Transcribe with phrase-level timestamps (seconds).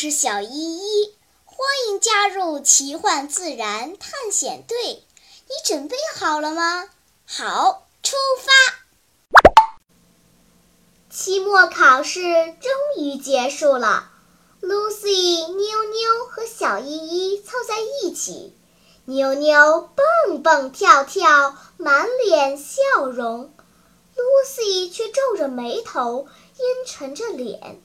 [0.00, 4.76] 是小依依，欢迎加入奇幻自然探险队。
[4.84, 6.88] 你准备好了吗？
[7.26, 8.52] 好，出发！
[11.10, 14.12] 期末考试终于结束了
[14.62, 18.54] ，Lucy、妞妞和小依依凑在一起，
[19.04, 23.52] 妞妞蹦蹦跳跳，满脸笑容
[24.14, 27.82] ；Lucy 却皱着眉头，阴沉着脸。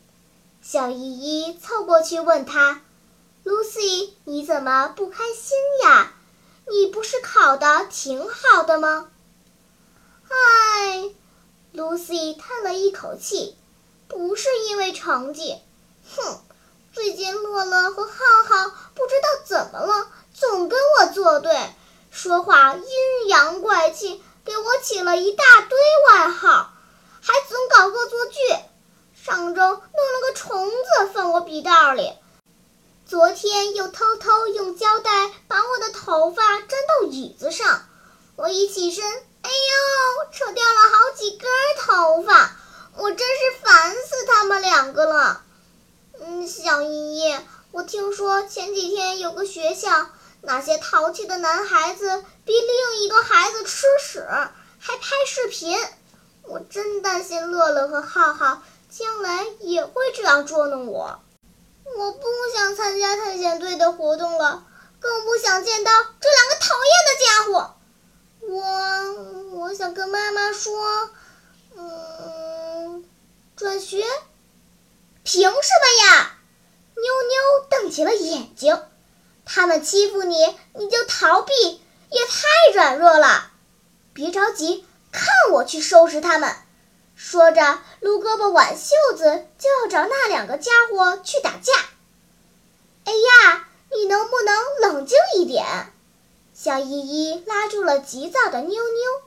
[0.66, 2.82] 小依依凑过去问他
[3.44, 6.14] ：“Lucy，你怎么不开心呀？
[6.70, 9.12] 你不是考得挺好的吗？”
[10.32, 11.12] 唉
[11.76, 13.58] ，Lucy 叹了一口气
[14.08, 15.58] ：“不是因为成绩，
[16.16, 16.40] 哼，
[16.94, 18.14] 最近乐乐和浩
[18.48, 21.74] 浩不知道怎么了，总跟我作对，
[22.10, 25.78] 说话阴阳怪气，给我起了一大堆
[26.08, 26.72] 外号，
[27.22, 28.40] 还总搞恶作剧。”
[29.26, 32.12] 上周弄了个虫子放我笔袋里，
[33.06, 37.86] 昨天又偷偷用胶带把我的头发粘到椅子上。
[38.36, 42.52] 我一起身，哎呦，扯掉了好几根头发！
[42.98, 45.42] 我真是烦死他们两个了。
[46.20, 47.34] 嗯，小依依，
[47.72, 50.10] 我听说前几天有个学校，
[50.42, 54.28] 那些淘气的男孩子逼另一个孩子吃屎，
[54.82, 55.80] 还拍视频。
[56.46, 58.62] 我真担心乐乐和浩浩。
[58.96, 61.20] 将来也会这样捉弄我，
[61.98, 64.68] 我不想参加探险队的活动了，
[65.00, 65.92] 更不想见到
[66.22, 67.76] 这两个讨厌的家伙。
[68.42, 71.10] 我我想跟妈妈说，
[71.76, 73.04] 嗯，
[73.56, 74.06] 转学。
[75.24, 76.38] 凭什么呀？
[76.94, 78.80] 妞妞瞪起了眼睛。
[79.44, 80.38] 他们欺负你，
[80.76, 81.52] 你就逃避，
[82.12, 83.50] 也太软弱了。
[84.14, 86.56] 别着急，看我去收拾他们。
[87.16, 91.74] 说着，撸胳膊挽袖子，就要找那两个家伙去打架。
[93.06, 95.66] 哎呀，你能不能冷静一点？
[96.54, 99.22] 小依依拉住了急躁的妞妞。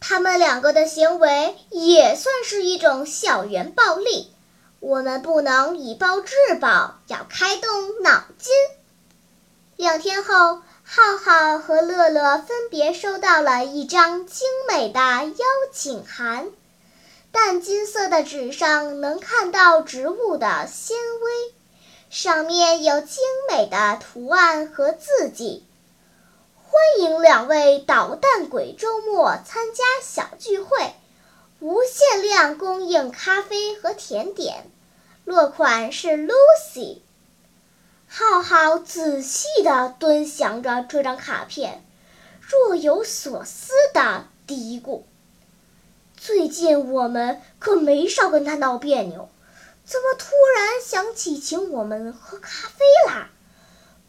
[0.00, 4.32] 他们两个的行为也算是一种校园暴力，
[4.80, 8.52] 我们不能以暴制暴，要开动脑筋。
[9.76, 10.62] 两天后，
[10.92, 16.50] 浩浩和乐乐分别收到了一张精美的邀请函。
[17.30, 21.54] 淡金色的纸上能看到植物的纤维，
[22.10, 25.64] 上面有精美的图案和字迹。
[26.56, 30.92] 欢迎两位捣蛋鬼周末参加小聚会，
[31.60, 34.68] 无限量供应咖啡和甜点。
[35.24, 36.98] 落款是 Lucy。
[38.12, 41.84] 浩浩仔细地端详着这张卡片，
[42.40, 45.02] 若有所思地嘀咕。
[46.16, 49.28] 最近我们可没少跟他闹别扭，
[49.84, 53.30] 怎么突然想起请我们喝咖啡啦？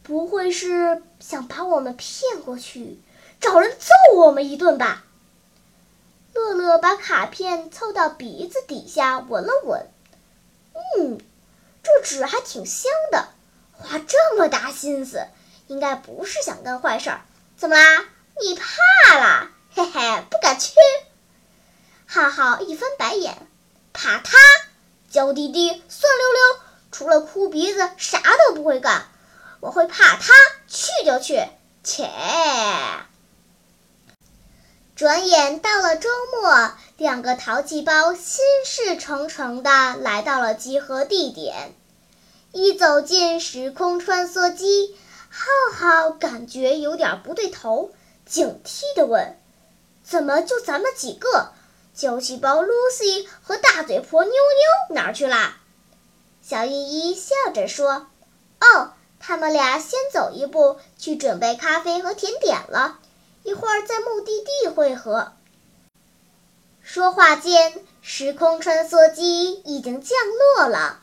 [0.02, 3.00] 不会是想把我们骗过去，
[3.40, 5.04] 找人揍我们一顿吧？
[6.34, 9.86] 乐乐把卡片凑到鼻子底下闻了闻，
[10.74, 11.20] 嗯，
[11.84, 13.28] 这纸还挺香的，
[13.81, 15.25] 花这么大心思，
[15.68, 17.22] 应该不是想干坏事儿。
[17.58, 18.06] 怎么啦？
[18.42, 19.52] 你怕啦？
[19.75, 20.74] 嘿嘿，不敢去。
[22.08, 23.38] 浩浩一翻白眼，
[23.94, 24.38] 怕他？
[25.09, 26.59] 娇滴滴、酸溜溜，
[26.91, 29.06] 除了哭鼻子啥都不会干。
[29.59, 30.34] 我会怕他？
[30.68, 31.41] 去就去，
[31.84, 32.09] 切！
[34.96, 41.74] 转眼到了周末，两个淘气包心事重重的来到了集合地点。
[42.54, 44.94] 一走进时空穿梭机，
[45.30, 47.92] 浩浩感觉有点不对头，
[48.26, 49.40] 警惕地问
[50.04, 51.54] ：“怎么就咱们几个？”
[51.96, 55.60] 小气包 Lucy 和大嘴婆妞妞哪儿去啦？
[56.42, 56.72] 小依
[57.10, 58.08] 依笑着说
[58.60, 63.00] ：“哦，他们俩先走一步去准备咖啡和甜点了，
[63.44, 65.34] 一会儿在目的地汇合。”
[66.82, 70.18] 说话间，时空穿梭机已经降
[70.58, 71.01] 落了。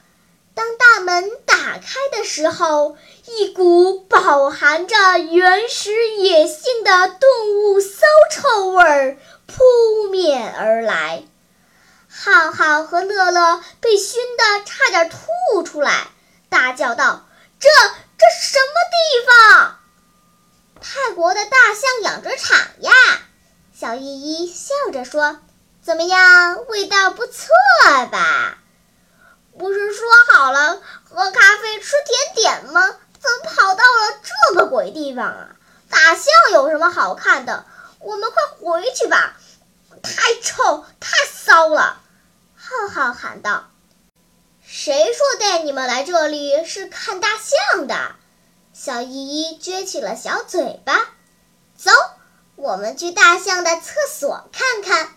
[0.58, 2.96] 当大门打开的时候，
[3.26, 8.00] 一股饱含着原始野性的动物骚
[8.32, 9.16] 臭味儿。
[9.46, 11.22] 扑面而来，
[12.10, 16.08] 浩浩和乐乐被熏得差点吐出来，
[16.48, 17.28] 大叫道
[17.60, 17.68] ：“这
[18.18, 19.78] 这是什么地方？
[20.80, 22.92] 泰国的大象养殖场呀！”
[23.78, 24.02] 小依
[24.42, 25.38] 依笑着说
[25.84, 27.46] ：“怎么样，味道不错
[28.10, 28.58] 吧？
[29.58, 32.96] 不是说好了喝咖啡吃甜点吗？
[33.20, 35.48] 怎么跑到了这个鬼地方啊？
[35.90, 37.66] 大象有什么好看的？”
[38.00, 39.36] 我们快回去吧，
[40.04, 42.00] 太臭太骚了！
[42.56, 43.70] 浩浩喊道。
[44.64, 48.14] 谁说带你们来这里是看大象的？
[48.72, 51.08] 小依依撅起了小嘴巴。
[51.76, 51.90] 走，
[52.54, 55.16] 我们去大象的厕所看看。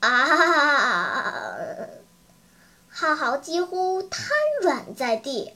[0.00, 1.86] 啊！
[3.00, 4.26] 浩浩几乎瘫
[4.60, 5.54] 软在地，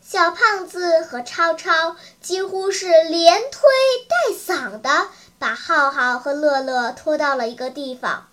[0.00, 3.60] 小胖子和超超几乎是连推
[4.08, 5.08] 带搡的
[5.38, 8.28] 把浩浩和乐乐拖到了一个地方。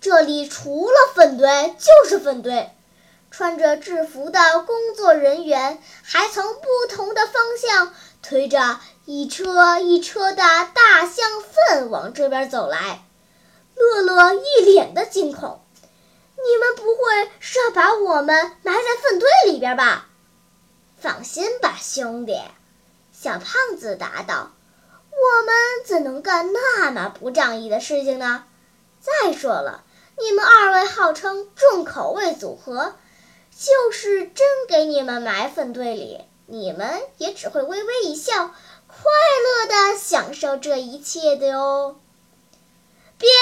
[0.00, 2.68] 这里除了粪堆就是粪堆，
[3.30, 7.94] 穿着制服的工作人员还从不同的方向
[8.24, 10.42] 推着一车一车的
[10.74, 13.04] 大象粪往这边走来。
[13.76, 15.60] 乐乐一脸的惊恐
[16.34, 20.08] ：“你们不会是要把我们埋在粪堆里边吧
[21.00, 22.40] ？”“放心吧，兄弟。”
[23.12, 24.52] 小胖子答道
[25.10, 25.54] ，“我们
[25.84, 28.44] 怎能干那么不仗义的事情呢？
[29.00, 29.84] 再说了。”
[30.18, 32.94] 你们二位号称重口味组合，
[33.50, 38.48] 就是真给你们埋粪堆里，你们也只会微微一笑，
[38.86, 38.96] 快
[39.42, 41.98] 乐的享受这一切的哟。
[43.16, 43.34] 别呀！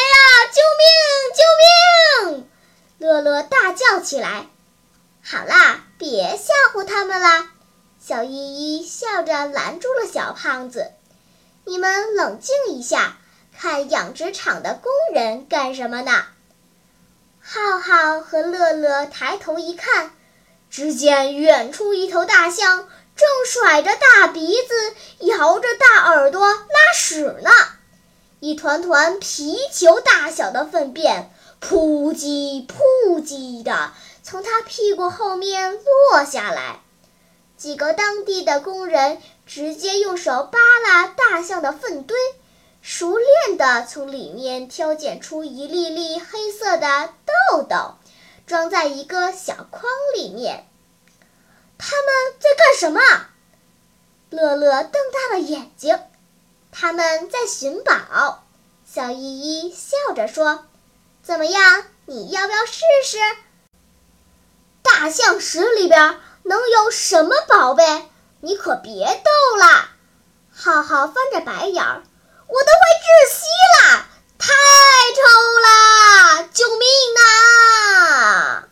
[0.54, 2.30] 救命！
[2.30, 2.50] 救命！
[3.00, 4.47] 乐乐大叫起来。
[5.25, 7.50] 好啦，别吓唬他们啦！
[7.99, 8.35] 小依
[8.79, 10.93] 依笑着拦住了小胖子。
[11.64, 13.17] 你们冷静一下，
[13.58, 16.26] 看养殖场的工人干什么呢？
[17.41, 20.11] 浩浩和乐乐抬头一看，
[20.70, 22.87] 只见远处一头大象
[23.17, 27.50] 正甩着大鼻子，摇着大耳朵拉屎呢。
[28.41, 33.92] 一团团皮球大小的粪便扑叽扑叽的
[34.22, 35.78] 从它屁股后面
[36.10, 36.80] 落下来。
[37.56, 42.16] 几个当地的工人直接用手扒拉大象的粪堆。
[42.82, 47.96] 熟练地从里面挑拣出一粒粒黑色的豆豆，
[48.46, 49.82] 装在一个小筐
[50.16, 50.66] 里面。
[51.76, 52.06] 他们
[52.38, 53.00] 在干什么？
[54.30, 56.00] 乐乐瞪大了眼睛。
[56.72, 58.44] 他们在寻宝。
[58.86, 60.64] 小依依笑着说
[61.31, 61.85] ：“怎么样？
[62.06, 63.19] 你要不要试试？
[64.82, 68.11] 大象屎里边能有什么宝贝？
[68.41, 69.91] 你可别逗了。”
[70.53, 72.03] 浩浩翻着白眼儿。
[72.49, 73.47] 我都快窒息
[73.79, 74.06] 了，
[74.38, 74.49] 太
[75.15, 75.23] 臭
[76.43, 76.49] 了！
[76.53, 76.88] 救命
[77.23, 78.69] 啊！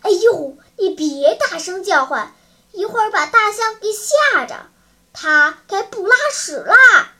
[0.00, 2.34] 哎呦，你别大声叫唤，
[2.72, 4.66] 一会儿把大象给吓着，
[5.12, 7.12] 它该不拉屎啦。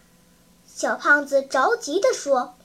[0.66, 2.56] 小胖子着急地说：“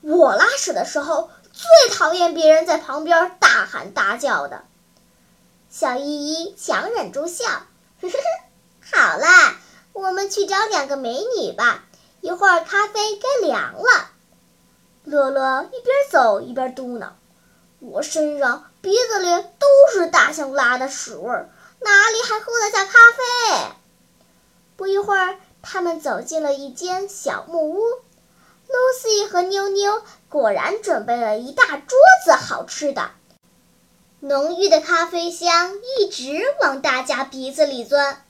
[0.00, 4.64] 我拉屎的时候最讨厌别人在旁边大喊大叫的。”
[5.70, 7.44] 小依依强忍住笑，
[8.00, 9.56] 呵呵呵，好啦，
[9.92, 11.84] 我们去找两个美女吧。
[12.20, 14.10] 一会儿咖啡该凉了，
[15.04, 17.10] 乐乐一边走一边嘟囔
[17.80, 19.26] ：“我身上、鼻子里
[19.58, 21.30] 都是大象拉的屎味，
[21.80, 23.74] 哪里还喝得下咖啡？”
[24.76, 27.82] 不一会儿，他们走进了一间小木屋
[28.68, 33.10] ，Lucy 和妞妞果然准备了一大桌子好吃的，
[34.20, 38.24] 浓郁的咖啡香一直往大家鼻子里钻。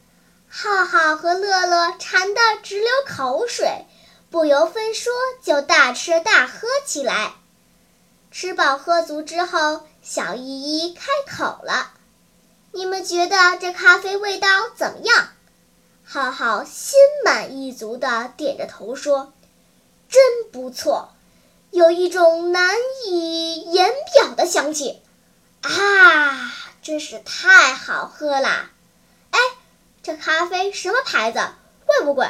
[0.49, 3.85] 浩浩和乐乐馋得直流口水，
[4.31, 7.35] 不由分说就大吃大喝起来。
[8.31, 11.93] 吃饱喝足之后，小依依开口了
[12.73, 15.29] ：“你们觉得这咖啡味道怎么样？”
[16.05, 19.33] 浩浩心满意足地点着头说
[20.09, 21.13] ：“真不错，
[21.71, 25.03] 有一种难以言表的香气，
[25.63, 28.71] 啊，真是太好喝啦！”
[30.01, 31.39] 这咖啡什么牌子？
[31.85, 32.27] 贵不贵？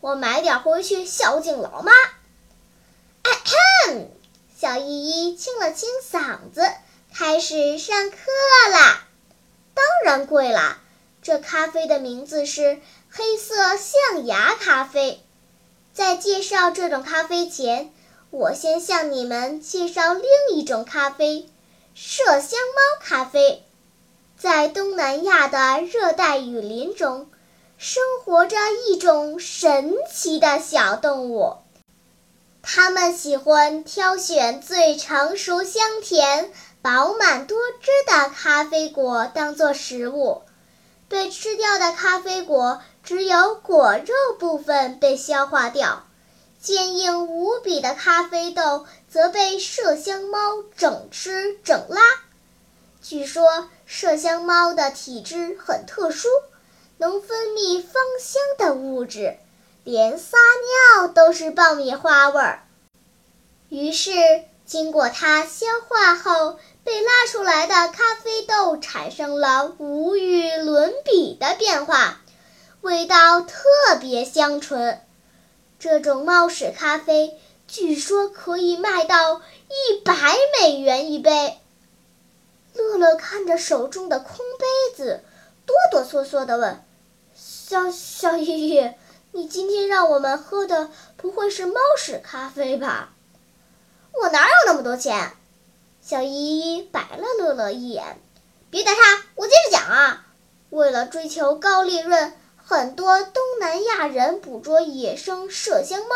[0.00, 1.90] 我买点回去孝敬老妈。
[3.22, 4.08] 哎咳
[4.54, 6.70] 小依依清了清嗓子，
[7.14, 8.16] 开始上课
[8.72, 9.06] 啦。
[9.72, 10.78] 当然贵啦！
[11.22, 12.78] 这咖啡的名字是
[13.10, 15.23] 黑色象牙咖啡。
[15.94, 17.92] 在介绍这种咖啡前，
[18.30, 20.24] 我先向你们介绍另
[20.58, 21.48] 一种咖啡——
[21.96, 23.62] 麝香猫咖啡。
[24.36, 27.28] 在东南亚的热带雨林中，
[27.78, 28.56] 生活着
[28.88, 31.58] 一种神奇的小动物。
[32.60, 36.50] 它们喜欢挑选最成熟、香甜、
[36.82, 40.42] 饱满多汁的咖啡果当做食物。
[41.06, 46.04] 被吃掉的咖啡果只有果肉部分被消化掉，
[46.60, 52.00] 坚硬无比的咖啡豆则被麝香猫整吃整拉。
[53.00, 53.68] 据说。
[53.86, 56.26] 麝香猫的体质很特殊，
[56.96, 59.36] 能分泌芳香的物质，
[59.84, 60.38] 连撒
[60.96, 62.64] 尿都是爆米花味儿。
[63.68, 64.10] 于是，
[64.64, 72.22] 经过它消化后，被拉出来的咖啡豆产生了无与伦比的变化，
[72.84, 73.64] 味道特
[73.98, 75.00] 别香醇。
[75.78, 80.14] 这种猫屎咖啡据说可以卖到一百
[80.60, 81.58] 美元一杯。
[82.74, 85.22] 乐乐看着手中的空杯子，
[85.64, 86.84] 哆哆嗦嗦地问
[87.34, 88.90] ：“小小依依，
[89.32, 93.14] 你今天让我们喝的不会是猫屎咖啡吧？”
[94.12, 95.32] 我哪有那么多钱？
[96.02, 98.20] 小依依白了乐乐一眼。
[98.68, 99.00] 别打岔，
[99.36, 100.26] 我接着讲啊。
[100.68, 102.34] 为了追求高利润，
[102.66, 106.14] 很多东南亚人捕捉野生麝香猫，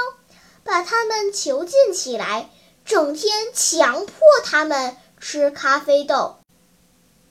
[0.65, 2.49] 把它们囚禁起来，
[2.85, 4.15] 整天强迫
[4.45, 6.37] 它们吃咖啡豆。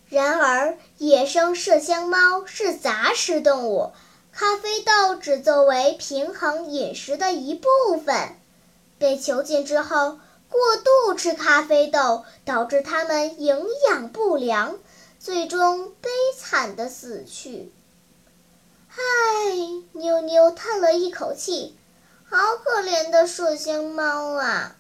[0.08, 3.92] 然而，野生麝香猫是杂食动物，
[4.32, 7.68] 咖啡豆只作为平衡饮食的一部
[8.06, 8.36] 分。
[9.00, 10.20] 被囚禁之后。
[10.50, 14.80] 过度吃咖啡豆导致它们营养不良，
[15.20, 17.74] 最终悲惨的死去。
[19.00, 19.04] 唉，
[19.92, 21.78] 妞妞叹了一口气，
[22.28, 24.76] 好可怜的麝香猫啊！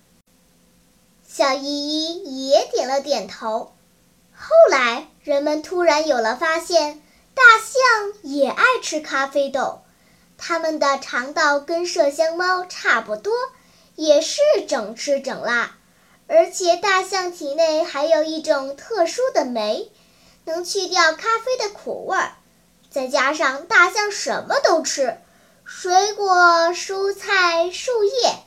[1.27, 3.75] 小依依也点了点头。
[4.33, 6.99] 后来，人们突然有了发现，
[7.35, 9.83] 大象也爱吃咖啡豆，
[10.35, 13.33] 它们的肠道跟麝香猫差不多。
[13.95, 15.75] 也是整吃整拉，
[16.27, 19.91] 而且大象体内还有一种特殊的酶，
[20.45, 22.33] 能去掉咖啡的苦味儿。
[22.97, 25.19] 再加上大象什么都吃，
[25.65, 26.33] 水果、
[26.73, 28.39] 蔬菜、树叶，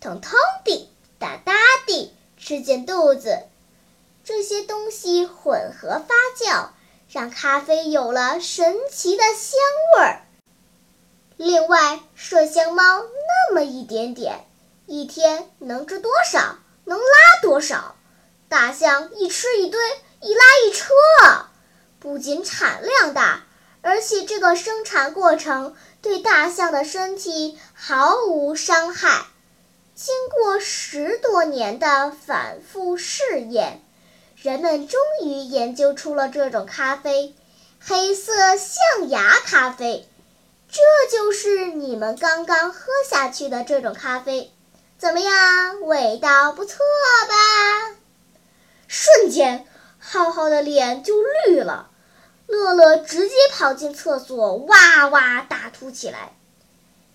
[0.00, 0.88] 通通地、
[1.18, 1.52] 大大
[1.84, 3.40] 地吃进肚子。
[4.22, 6.68] 这些东西混合发酵，
[7.10, 9.58] 让咖啡有了神奇的香
[9.96, 10.20] 味儿。
[11.36, 14.44] 另外，麝香猫那么一点点。
[14.86, 17.96] 一天能吃多少，能拉多少？
[18.48, 19.80] 大象一吃一堆，
[20.20, 20.94] 一拉一车。
[21.98, 23.42] 不仅产量大，
[23.82, 29.26] 而且这个生产过程对大象的身体毫无伤害。
[29.94, 33.82] 经过十多年的反复试验，
[34.36, 37.34] 人们终于研究出了这种咖啡——
[37.84, 40.08] 黑色象牙咖啡。
[40.70, 40.80] 这
[41.10, 44.52] 就是你们刚刚喝下去的这种咖啡。
[44.98, 46.78] 怎么样，味道不错
[47.28, 47.96] 吧？
[48.86, 49.66] 瞬间，
[49.98, 51.14] 浩浩的脸就
[51.46, 51.87] 绿了。
[52.48, 56.32] 乐乐直接跑进厕所，哇哇大吐起来。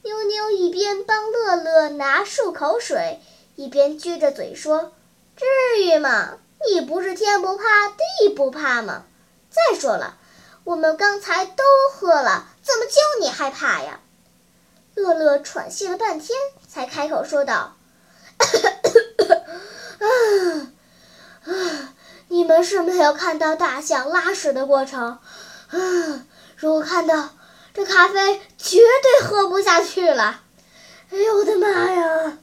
[0.03, 3.19] 妞妞一边帮乐乐拿漱口水，
[3.55, 4.93] 一边撅着嘴说
[5.35, 5.45] ：“至
[5.81, 6.37] 于吗？
[6.71, 9.05] 你不是天不怕地不怕吗？
[9.49, 10.17] 再说了，
[10.63, 13.99] 我们刚才都喝了，怎么就你害怕呀？”
[14.95, 16.37] 乐乐喘息了半天，
[16.69, 17.75] 才开口说道
[18.37, 20.05] ：“啊
[21.51, 21.92] 啊！
[22.33, 25.19] 你们是没有看到大象拉屎的过程
[25.69, 26.25] 啊！
[26.57, 27.29] 如果看到，
[27.75, 30.41] 这咖啡绝对喝不下去了。
[31.11, 32.39] 哎呦我的妈呀！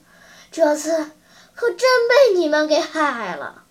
[0.53, 1.11] 这次
[1.57, 1.79] 可真
[2.09, 3.65] 被你们给害了。”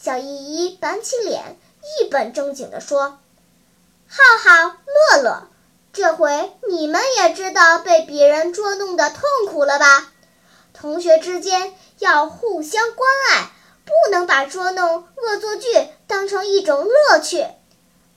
[0.00, 1.58] 小依依板起脸，
[2.00, 3.18] 一本正经地说
[4.08, 4.76] ：“浩浩、
[5.12, 5.48] 乐乐。”
[5.92, 9.20] 这回你们也知道被别人捉弄的痛
[9.50, 10.10] 苦了吧？
[10.72, 13.50] 同学之间要互相关爱，
[13.84, 15.68] 不能把捉弄恶作剧
[16.06, 17.46] 当成一种乐趣。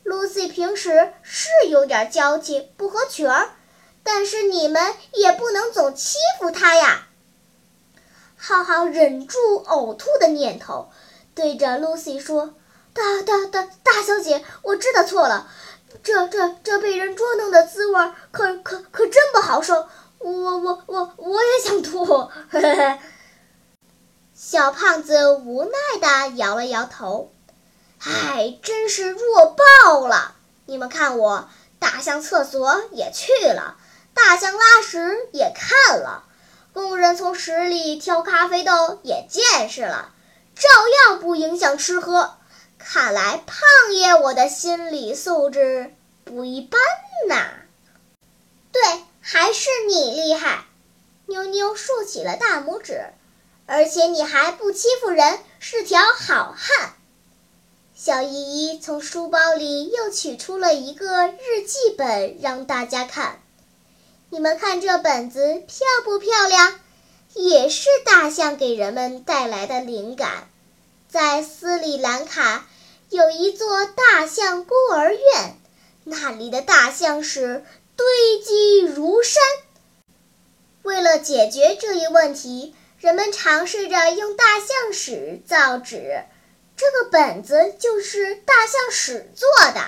[0.05, 3.49] Lucy 平时是有点娇气，不合群儿，
[4.03, 7.07] 但是你们也不能总欺负她呀。
[8.37, 10.89] 浩浩忍住呕吐的念头，
[11.35, 12.53] 对着 Lucy 说
[12.93, 15.49] ：“大大大大小姐，我知道错了。”
[16.03, 19.87] 这这这被人捉弄的滋味，可可可真不好受！
[20.19, 22.05] 我我我我也想吐。
[24.39, 27.33] 小胖子无奈地摇了摇头，
[27.97, 30.35] 唉，真是弱爆了！
[30.67, 33.77] 你们看我，大象厕所也去了，
[34.13, 36.23] 大象拉屎也看了，
[36.71, 40.13] 工人从屎里挑咖啡豆也见识了，
[40.53, 40.69] 照
[41.07, 42.35] 样不影响吃喝。
[42.77, 43.57] 看来胖
[43.95, 46.79] 爷我的心理素质不一般
[47.27, 47.43] 呐。
[48.71, 48.81] 对，
[49.19, 50.65] 还是你厉害。
[51.25, 53.03] 妞妞竖起了大拇指，
[53.67, 56.95] 而且你还不欺负人，是条好汉。
[57.93, 63.39] 小依依从书包里又取出了一个日记本，让大家看。
[64.31, 66.79] 你们看这本子漂不漂亮？
[67.35, 70.49] 也是大象给人们带来的灵感。
[71.07, 72.65] 在斯里兰卡。
[73.09, 75.57] 有一座大象孤儿院，
[76.03, 77.63] 那里的大象是
[77.95, 78.05] 堆
[78.45, 79.41] 积如山。
[80.83, 86.23] 为了解决这一问题，人们尝试着用大象屎造纸，
[86.75, 89.81] 这个本子就是大象屎做的。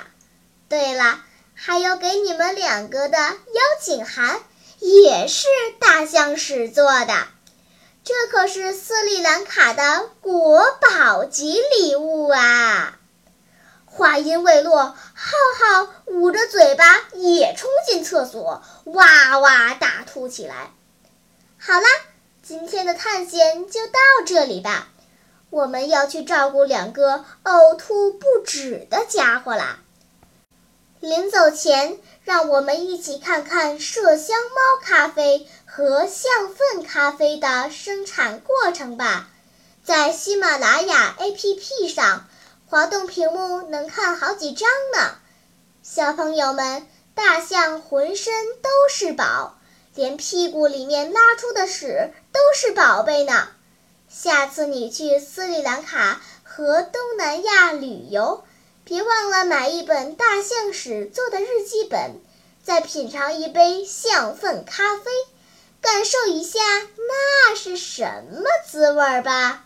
[0.68, 1.20] 对了，
[1.56, 4.40] 还有给你们两个的邀请函，
[4.78, 5.48] 也是
[5.80, 7.28] 大象屎做的。
[8.04, 13.00] 这可是斯里兰卡的国宝级礼物啊！
[13.86, 14.96] 话音未落，浩
[15.60, 20.72] 浩捂着嘴巴也冲进厕所，哇哇大吐起来。
[21.58, 21.88] 好啦，
[22.50, 24.88] 今天的探险就到这里吧。
[25.52, 29.78] 我们要去照顾两个呕吐不止的家伙啦。
[31.00, 39.30] 临走前，让我们一起看看麝香猫咖啡和象粪咖啡的生产过程吧。
[39.84, 42.28] 在喜马拉雅 APP 上。
[42.66, 45.18] 滑动屏幕能看好几张呢，
[45.84, 49.59] 小朋友们，大象浑身都是宝，
[49.96, 53.50] 连屁股里面拉出的屎都是宝贝呢。
[54.08, 58.44] 下次你去斯里兰卡和东南亚旅游，
[58.84, 62.20] 别忘了买一本大象屎做的日记本，
[62.64, 65.12] 再品尝一杯象粪咖啡，
[65.80, 66.60] 感受一下
[66.98, 69.66] 那是什么滋味儿吧。